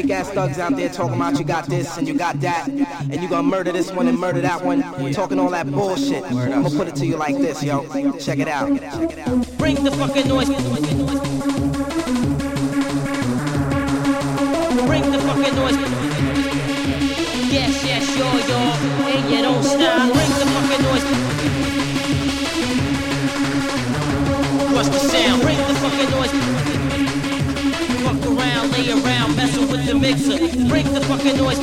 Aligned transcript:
fake 0.00 0.10
ass 0.12 0.30
thugs 0.30 0.58
out 0.58 0.76
there 0.76 0.88
talking 0.88 1.16
about 1.16 1.38
you 1.38 1.44
got 1.44 1.66
this 1.66 1.98
and 1.98 2.08
you 2.08 2.14
got 2.14 2.40
that, 2.40 2.68
and 2.68 3.22
you 3.22 3.28
gonna 3.28 3.42
murder 3.42 3.70
this 3.72 3.92
one 3.92 4.08
and 4.08 4.18
murder 4.18 4.40
that 4.40 4.64
one, 4.64 4.82
talking 5.12 5.38
all 5.38 5.50
that 5.50 5.70
bullshit. 5.70 6.24
I'm 6.24 6.62
gonna 6.62 6.70
put 6.70 6.88
it 6.88 6.96
to 6.96 7.06
you 7.06 7.16
like 7.16 7.36
this, 7.36 7.62
yo. 7.62 7.82
Check 8.18 8.38
it 8.38 8.48
out. 8.48 8.68
Bring 9.58 9.76
the 9.84 9.90
fucking 9.90 10.28
noise. 10.28 10.48
Bring 14.86 15.10
the 15.10 15.18
fucking 15.18 15.54
noise. 15.54 15.76
Yes, 17.52 17.84
yes, 17.84 18.16
yo, 18.16 18.24
yo. 18.48 18.58
And 19.06 19.30
you 19.30 19.42
don't 19.42 19.62
stop. 19.62 20.12
Bring 20.12 20.30
the 20.38 20.46
fucking 20.54 20.82
noise. 20.82 21.04
What's 24.74 24.88
the 24.88 24.98
sound? 24.98 25.42
Bring 25.42 25.58
the 25.58 25.74
fucking 25.74 26.10
noise. 26.10 26.59
Lay 28.72 28.90
around, 28.90 29.36
messing 29.36 29.68
with 29.68 29.84
the 29.86 29.94
mixer. 29.94 30.38
Bring 30.68 30.86
the 30.92 31.00
fucking 31.00 31.36
noise. 31.36 31.58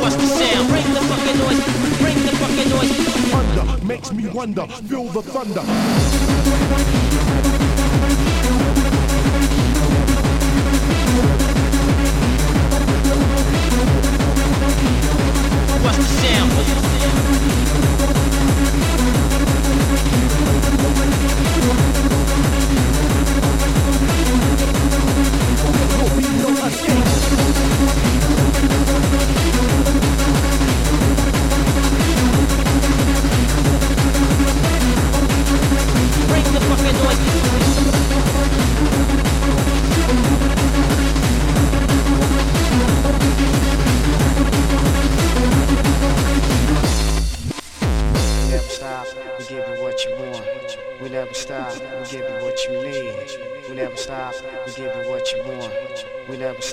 What's 0.00 0.16
the 0.16 0.26
sound? 0.26 0.68
Bring 0.68 0.86
the 0.94 1.00
fucking 1.00 1.38
noise. 1.38 1.60
Bring 2.00 2.18
the 2.26 2.32
fucking 2.40 2.68
noise. 2.70 2.92
Under 3.34 3.84
makes 3.84 4.12
me 4.12 4.28
wonder. 4.28 4.66
Feel 4.66 5.04
the 5.04 5.22
thunder. 5.22 5.62
What's 15.82 15.98
the 15.98 16.04
sound? 16.04 17.51
Be 26.80 26.88
no 26.88 27.51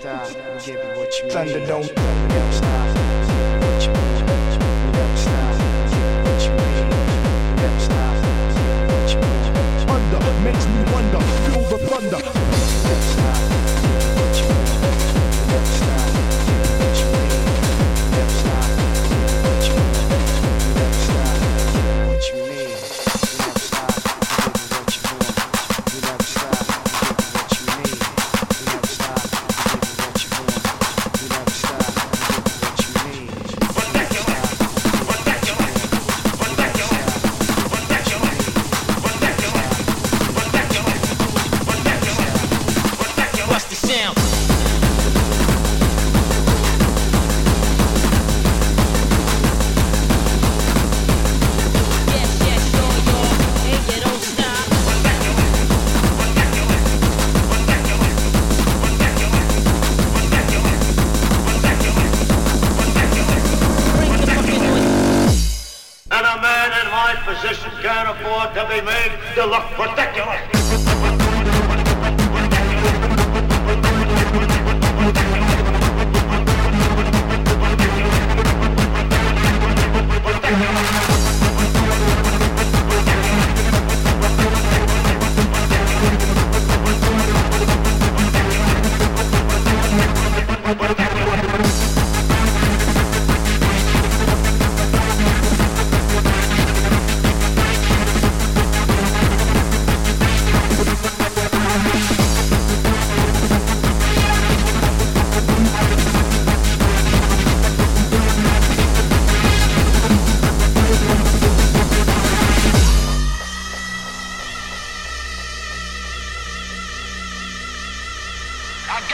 We 0.01 0.05
never 0.05 0.25
stop, 0.25 0.55
we 0.55 0.65
give 0.65 0.75
you 0.75 0.89
what 0.97 1.19
you 1.19 1.25
need. 1.25 1.33
Thunderdome. 1.33 2.78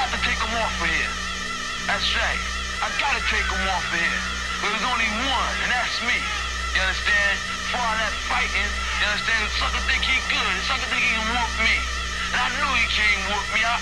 I 0.05 0.13
got 0.13 0.21
to 0.21 0.21
take 0.21 0.37
him 0.37 0.53
off 0.61 0.69
for 0.77 0.85
here. 0.85 1.09
That's 1.89 2.05
right. 2.13 2.37
I 2.77 2.93
gotta 3.01 3.25
take 3.25 3.41
him 3.49 3.65
off 3.73 3.81
for 3.89 3.97
here. 3.97 4.21
But 4.61 4.69
there's 4.69 4.85
only 4.85 5.09
one, 5.33 5.55
and 5.65 5.73
that's 5.73 5.97
me. 6.05 6.13
You 6.77 6.85
understand? 6.85 7.41
For 7.73 7.81
all 7.81 7.97
that 7.97 8.13
fighting, 8.29 8.69
you 9.01 9.05
understand? 9.09 9.49
Sucker 9.57 9.81
think 9.89 10.05
he 10.05 10.21
good. 10.29 10.55
Sucker 10.69 10.85
think 10.93 11.01
he 11.01 11.09
can 11.09 11.25
whoop 11.25 11.53
me. 11.65 11.77
And 12.37 12.37
I 12.37 12.53
knew 12.53 12.69
he 12.77 12.85
can't 12.93 13.33
whoop 13.33 13.49
me. 13.49 13.65
I, 13.65 13.81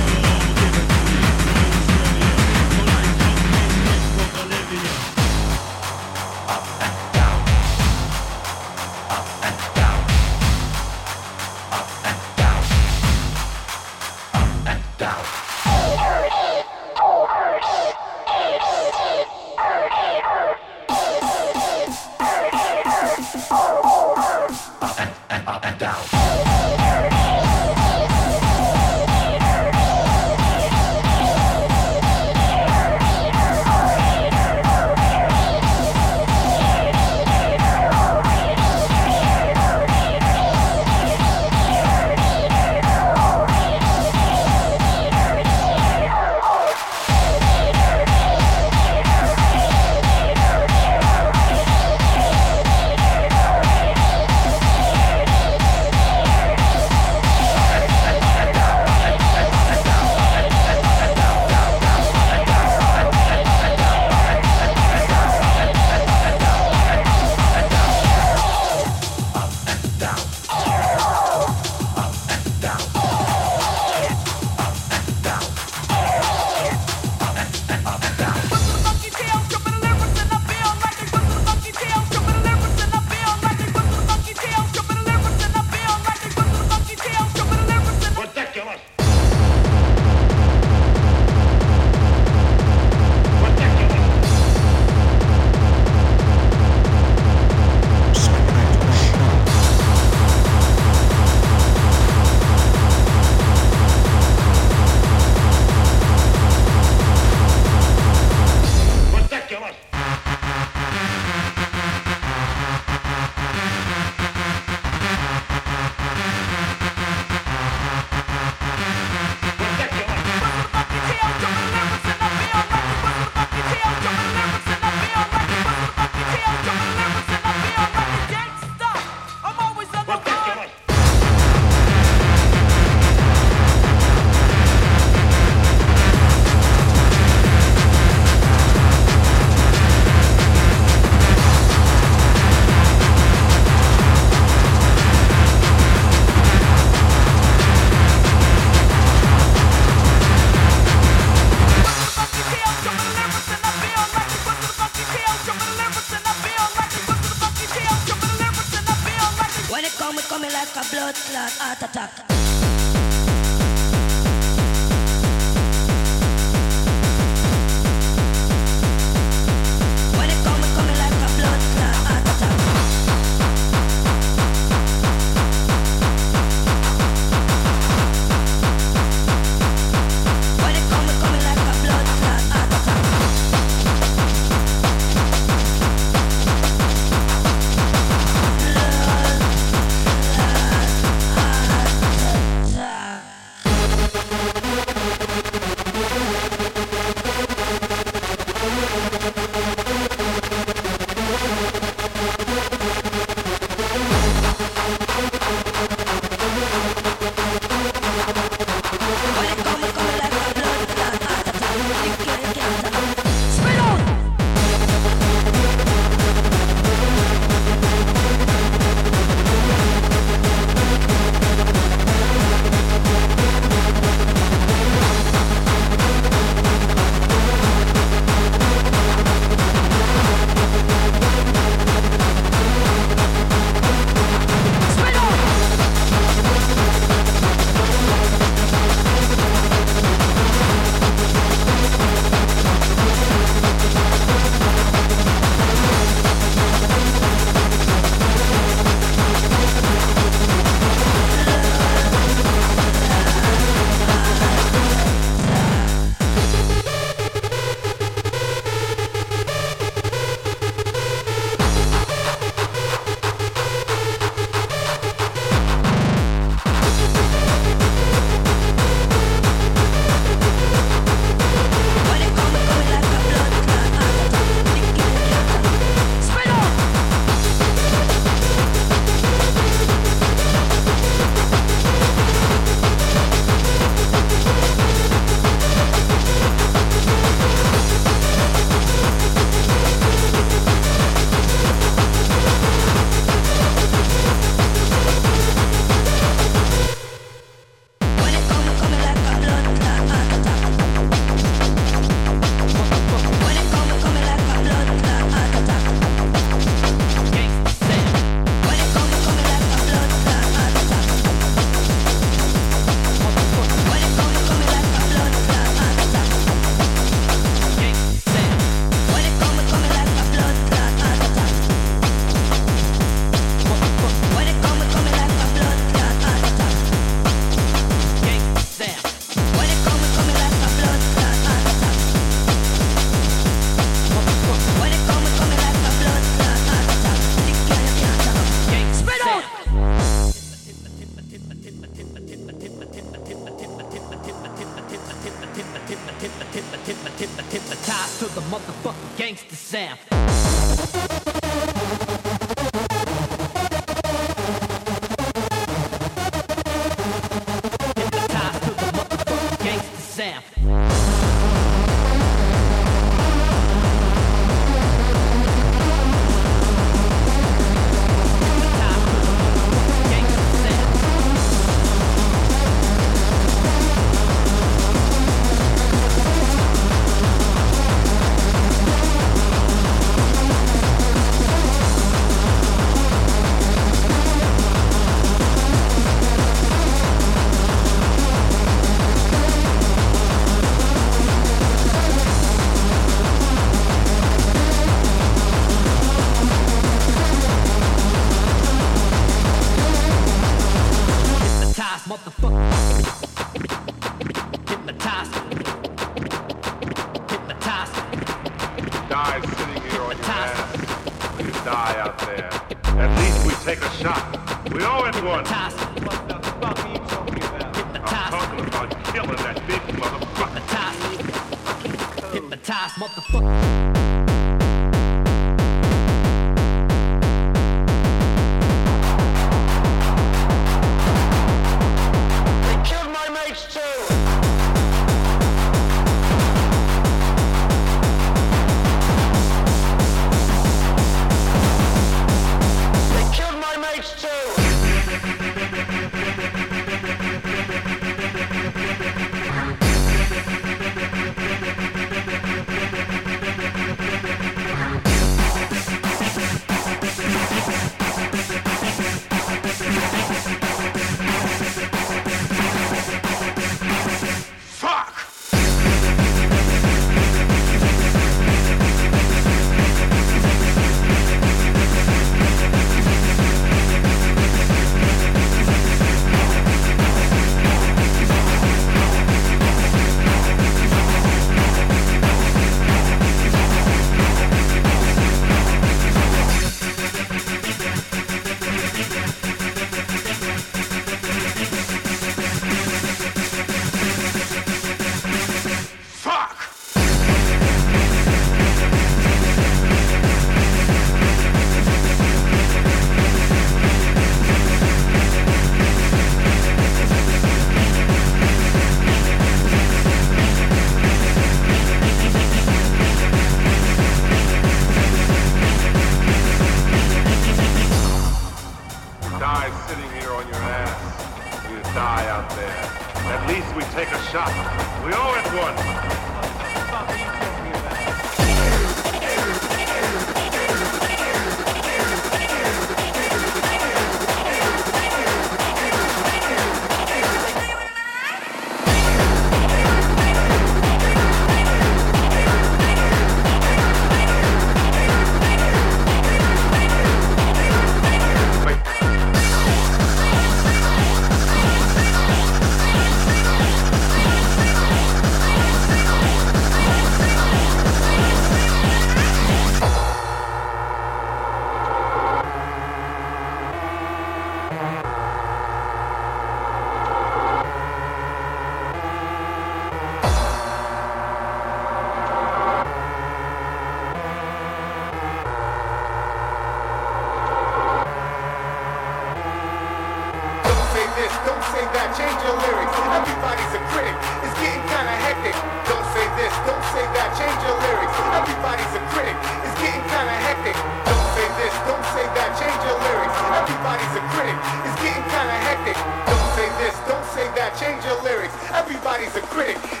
Everybody's 599.61 600.00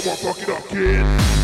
fuck 0.00 0.38
it 0.40 0.48
up, 0.48 0.68
kid. 0.68 1.41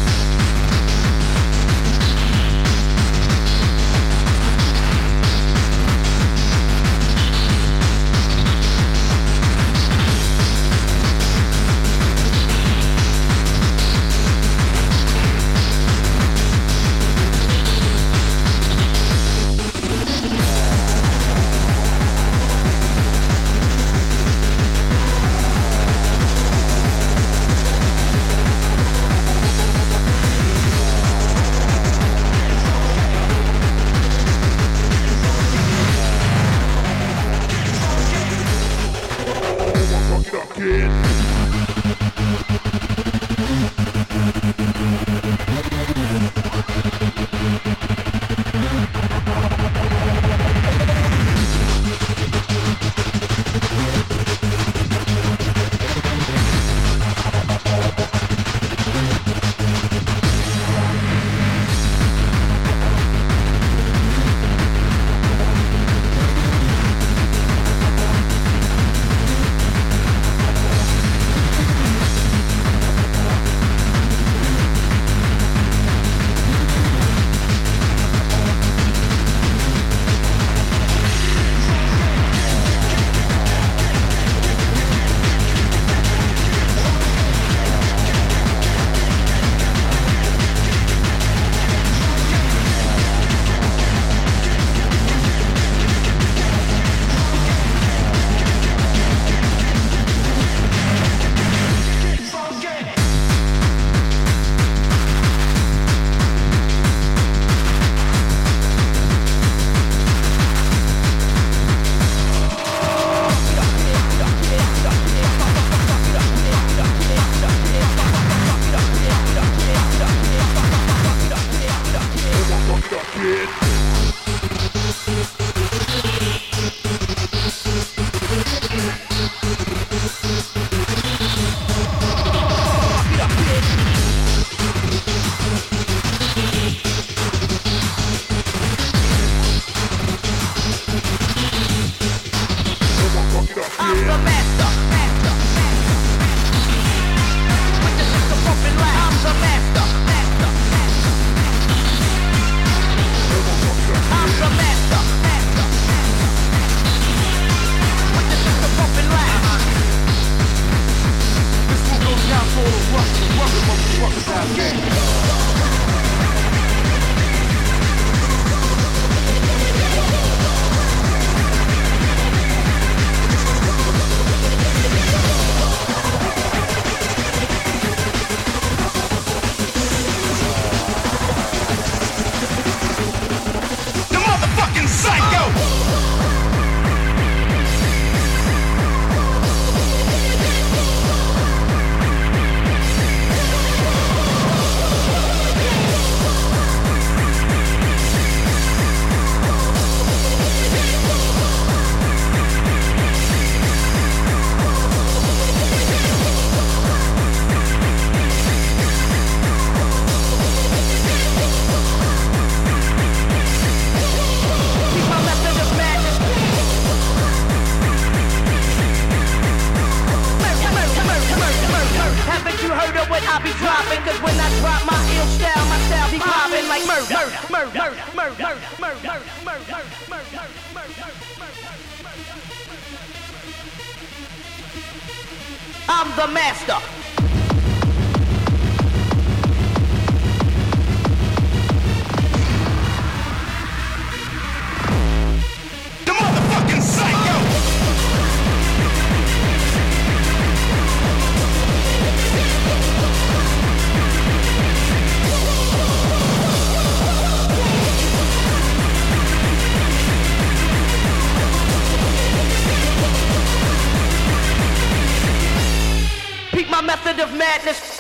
My 266.81 266.87
method 266.87 267.19
of 267.19 267.35
madness. 267.35 267.98